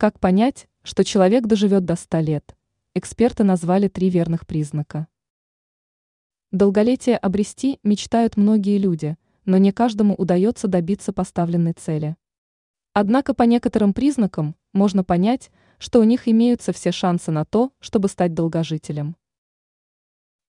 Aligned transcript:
Как 0.00 0.18
понять, 0.18 0.66
что 0.82 1.04
человек 1.04 1.44
доживет 1.44 1.84
до 1.84 1.94
100 1.94 2.20
лет? 2.20 2.56
Эксперты 2.94 3.44
назвали 3.44 3.86
три 3.86 4.08
верных 4.08 4.46
признака. 4.46 5.08
Долголетие 6.52 7.18
обрести 7.18 7.78
мечтают 7.82 8.38
многие 8.38 8.78
люди, 8.78 9.18
но 9.44 9.58
не 9.58 9.72
каждому 9.72 10.14
удается 10.14 10.68
добиться 10.68 11.12
поставленной 11.12 11.74
цели. 11.74 12.16
Однако 12.94 13.34
по 13.34 13.42
некоторым 13.42 13.92
признакам 13.92 14.56
можно 14.72 15.04
понять, 15.04 15.50
что 15.76 16.00
у 16.00 16.04
них 16.04 16.28
имеются 16.28 16.72
все 16.72 16.92
шансы 16.92 17.30
на 17.30 17.44
то, 17.44 17.70
чтобы 17.78 18.08
стать 18.08 18.32
долгожителем. 18.32 19.16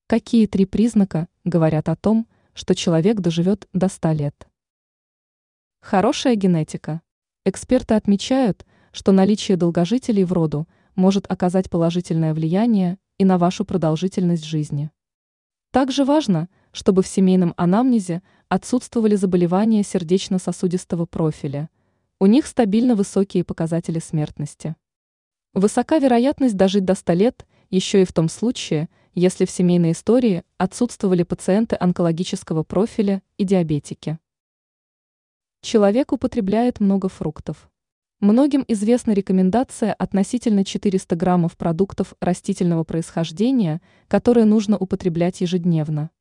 Какие 0.08 0.48
три 0.48 0.66
признака 0.66 1.28
говорят 1.44 1.90
о 1.90 1.98
том, 1.98 2.26
что 2.54 2.74
человек 2.74 3.20
доживет 3.20 3.68
до 3.74 3.90
100 3.90 4.12
лет? 4.14 4.48
Хорошая 5.82 6.36
генетика. 6.36 7.02
Эксперты 7.44 7.96
отмечают, 7.96 8.66
что 8.92 9.12
наличие 9.12 9.58
долгожителей 9.58 10.24
в 10.24 10.34
роду 10.34 10.68
может 10.96 11.26
оказать 11.32 11.70
положительное 11.70 12.34
влияние 12.34 12.98
и 13.18 13.26
на 13.26 13.38
вашу 13.38 13.66
продолжительность 13.66 14.44
жизни. 14.44 14.92
Также 15.72 16.04
важно, 16.04 16.50
чтобы 16.72 17.02
в 17.02 17.08
семейном 17.08 17.54
анамнезе 17.56 18.22
отсутствовали 18.50 19.16
заболевания 19.16 19.84
сердечно-сосудистого 19.84 21.06
профиля. 21.06 21.70
У 22.20 22.26
них 22.26 22.46
стабильно 22.46 22.96
высокие 22.96 23.44
показатели 23.44 24.00
смертности. 24.00 24.76
Высока 25.54 25.98
вероятность 25.98 26.58
дожить 26.58 26.86
до 26.86 26.96
100 26.96 27.14
лет 27.14 27.48
еще 27.70 28.02
и 28.02 28.06
в 28.06 28.12
том 28.12 28.28
случае, 28.28 28.90
если 29.14 29.46
в 29.46 29.52
семейной 29.52 29.94
истории 29.94 30.44
отсутствовали 30.58 31.24
пациенты 31.24 31.78
онкологического 31.80 32.64
профиля 32.64 33.22
и 33.38 33.46
диабетики. 33.46 34.20
Человек 35.62 36.12
употребляет 36.12 36.80
много 36.80 37.08
фруктов. 37.08 37.70
Многим 38.22 38.64
известна 38.68 39.14
рекомендация 39.14 39.94
относительно 39.94 40.64
400 40.64 41.16
граммов 41.16 41.58
продуктов 41.58 42.14
растительного 42.20 42.84
происхождения, 42.84 43.82
которые 44.08 44.46
нужно 44.46 44.78
употреблять 44.78 45.42
ежедневно. 45.42 46.12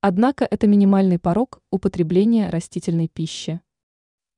Однако 0.00 0.48
это 0.50 0.66
минимальный 0.66 1.18
порог 1.18 1.60
употребления 1.70 2.48
растительной 2.48 3.08
пищи. 3.08 3.60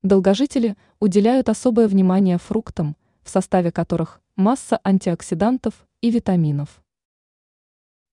Долгожители 0.03 0.77
уделяют 0.98 1.48
особое 1.48 1.86
внимание 1.86 2.39
фруктам, 2.39 2.97
в 3.22 3.31
составе 3.31 3.70
которых 3.70 4.20
масса 4.34 4.81
антиоксидантов 4.83 5.86
и 6.00 6.11
витаминов. 6.11 6.83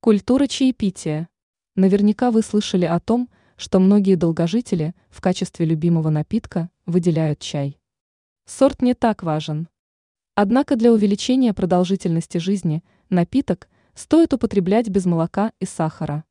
Культура 0.02 0.46
чаепития. 0.46 1.30
Наверняка 1.76 2.30
вы 2.30 2.44
слышали 2.44 2.86
о 2.86 3.00
том, 3.00 3.28
что 3.56 3.80
многие 3.80 4.14
долгожители 4.14 4.94
в 5.10 5.20
качестве 5.20 5.66
любимого 5.66 6.12
напитка 6.12 6.70
выделяют 6.86 7.40
чай. 7.40 7.80
Сорт 8.56 8.84
не 8.84 8.94
так 8.94 9.24
важен. 9.24 9.68
Однако 10.36 10.76
для 10.76 10.94
увеличения 10.94 11.56
продолжительности 11.56 12.38
жизни 12.38 12.84
напиток 13.10 13.68
стоит 13.96 14.32
употреблять 14.32 14.90
без 14.90 15.08
молока 15.08 15.54
и 15.60 15.66
сахара. 15.66 16.24